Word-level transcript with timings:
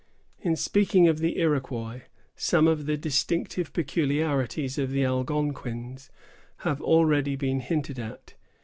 In 0.39 0.55
speaking 0.55 1.07
of 1.07 1.19
the 1.19 1.37
Iroquois, 1.37 2.01
some 2.35 2.67
of 2.67 2.87
the 2.87 2.97
distinctive 2.97 3.71
peculiarities 3.71 4.79
of 4.79 4.89
the 4.89 5.05
Algonquins 5.05 6.09
have 6.65 6.81
already 6.81 7.35
been 7.35 7.59
hinted 7.59 7.99
at. 7.99 8.33